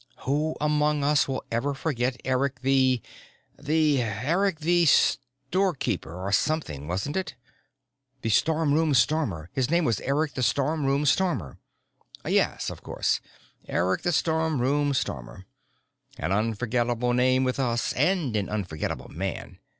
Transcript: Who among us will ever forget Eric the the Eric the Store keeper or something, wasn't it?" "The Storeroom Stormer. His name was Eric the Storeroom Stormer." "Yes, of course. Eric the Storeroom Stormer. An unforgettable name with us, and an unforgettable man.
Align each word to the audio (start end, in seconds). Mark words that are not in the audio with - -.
Who 0.21 0.55
among 0.59 1.03
us 1.03 1.27
will 1.27 1.43
ever 1.51 1.75
forget 1.75 2.19
Eric 2.25 2.61
the 2.61 3.03
the 3.59 4.01
Eric 4.01 4.61
the 4.61 4.87
Store 4.87 5.75
keeper 5.75 6.15
or 6.15 6.31
something, 6.31 6.87
wasn't 6.87 7.15
it?" 7.17 7.35
"The 8.23 8.31
Storeroom 8.31 8.95
Stormer. 8.95 9.51
His 9.53 9.69
name 9.69 9.85
was 9.85 9.99
Eric 10.01 10.33
the 10.33 10.41
Storeroom 10.41 11.05
Stormer." 11.05 11.59
"Yes, 12.25 12.71
of 12.71 12.81
course. 12.81 13.21
Eric 13.69 14.01
the 14.01 14.11
Storeroom 14.11 14.95
Stormer. 14.95 15.45
An 16.17 16.31
unforgettable 16.31 17.13
name 17.13 17.43
with 17.43 17.59
us, 17.59 17.93
and 17.93 18.35
an 18.35 18.49
unforgettable 18.49 19.09
man. 19.09 19.59